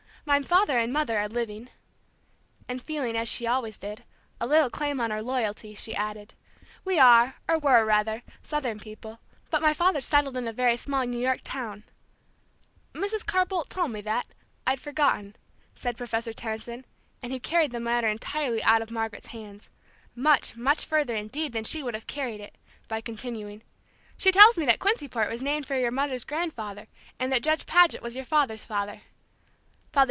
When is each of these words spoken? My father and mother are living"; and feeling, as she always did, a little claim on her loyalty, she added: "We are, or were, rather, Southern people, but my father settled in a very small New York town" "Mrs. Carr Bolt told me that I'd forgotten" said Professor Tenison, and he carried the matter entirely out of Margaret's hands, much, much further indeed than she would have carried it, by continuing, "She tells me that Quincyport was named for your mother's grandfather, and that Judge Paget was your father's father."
My 0.23 0.39
father 0.43 0.77
and 0.77 0.93
mother 0.93 1.17
are 1.17 1.27
living"; 1.27 1.69
and 2.67 2.81
feeling, 2.81 3.17
as 3.17 3.27
she 3.27 3.47
always 3.47 3.79
did, 3.79 4.03
a 4.39 4.45
little 4.45 4.69
claim 4.69 5.01
on 5.01 5.09
her 5.09 5.21
loyalty, 5.21 5.73
she 5.73 5.95
added: 5.95 6.35
"We 6.85 6.99
are, 6.99 7.35
or 7.49 7.57
were, 7.57 7.83
rather, 7.83 8.21
Southern 8.43 8.79
people, 8.79 9.19
but 9.49 9.63
my 9.63 9.73
father 9.73 9.99
settled 9.99 10.37
in 10.37 10.47
a 10.47 10.53
very 10.53 10.77
small 10.77 11.03
New 11.05 11.19
York 11.19 11.39
town" 11.43 11.83
"Mrs. 12.93 13.25
Carr 13.25 13.45
Bolt 13.45 13.71
told 13.71 13.91
me 13.91 13.99
that 14.01 14.27
I'd 14.65 14.79
forgotten" 14.79 15.35
said 15.75 15.97
Professor 15.97 16.33
Tenison, 16.33 16.85
and 17.23 17.33
he 17.33 17.39
carried 17.39 17.71
the 17.71 17.79
matter 17.79 18.07
entirely 18.07 18.61
out 18.61 18.83
of 18.83 18.91
Margaret's 18.91 19.27
hands, 19.33 19.69
much, 20.15 20.55
much 20.55 20.85
further 20.85 21.15
indeed 21.15 21.51
than 21.51 21.63
she 21.63 21.81
would 21.81 21.95
have 21.95 22.07
carried 22.07 22.39
it, 22.39 22.55
by 22.87 23.01
continuing, 23.01 23.63
"She 24.17 24.31
tells 24.31 24.55
me 24.55 24.67
that 24.67 24.79
Quincyport 24.79 25.31
was 25.31 25.41
named 25.43 25.65
for 25.65 25.77
your 25.77 25.91
mother's 25.91 26.23
grandfather, 26.23 26.87
and 27.19 27.31
that 27.33 27.43
Judge 27.43 27.65
Paget 27.65 28.03
was 28.03 28.15
your 28.15 28.23
father's 28.23 28.63
father." 28.63 29.01